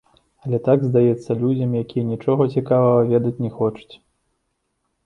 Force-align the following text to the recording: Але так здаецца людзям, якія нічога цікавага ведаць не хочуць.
Але 0.45 0.59
так 0.67 0.79
здаецца 0.85 1.37
людзям, 1.43 1.75
якія 1.83 2.03
нічога 2.13 2.49
цікавага 2.57 3.05
ведаць 3.13 3.43
не 3.47 3.51
хочуць. 3.61 3.89